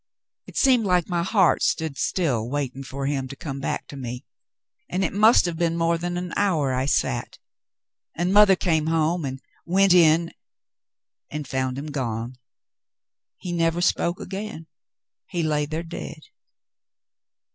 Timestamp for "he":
13.37-13.51, 15.27-15.43